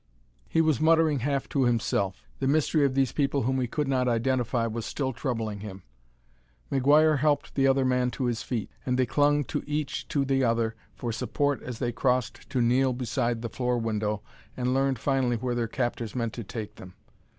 He 0.49 0.61
was 0.61 0.81
muttering 0.81 1.19
half 1.19 1.47
to 1.49 1.65
himself; 1.65 2.23
the 2.39 2.47
mystery 2.47 2.83
of 2.85 2.95
these 2.95 3.11
people 3.11 3.43
whom 3.43 3.61
he 3.61 3.67
could 3.67 3.87
not 3.87 4.07
identify 4.07 4.65
was 4.65 4.83
still 4.83 5.13
troubling 5.13 5.59
him. 5.59 5.83
McGuire 6.71 7.19
helped 7.19 7.53
the 7.53 7.67
other 7.67 7.85
man 7.85 8.09
to 8.17 8.25
his 8.25 8.41
feet, 8.41 8.71
and 8.83 8.97
they 8.97 9.05
clung 9.05 9.43
to 9.43 9.63
each 9.67 10.07
to 10.07 10.25
the 10.25 10.43
other 10.43 10.73
for 10.95 11.11
support 11.11 11.61
as 11.61 11.77
they 11.77 11.91
crossed 11.91 12.49
to 12.49 12.61
kneel 12.63 12.93
beside 12.93 13.43
the 13.43 13.47
floor 13.49 13.77
window 13.77 14.23
and 14.57 14.73
learn 14.73 14.95
finally 14.95 15.35
where 15.35 15.53
their 15.53 15.67
captors 15.67 16.15
meant 16.15 16.33
to 16.33 16.43
take 16.43 16.77
them. 16.77 16.95